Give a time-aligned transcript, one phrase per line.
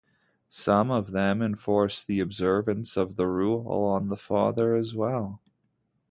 [0.49, 5.39] Some of them enforce the observance of the rule on the father as well.